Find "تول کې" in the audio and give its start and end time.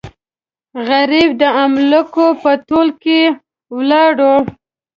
2.67-3.19